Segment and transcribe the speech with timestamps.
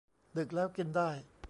[0.37, 1.09] ดึกแล้วกินได้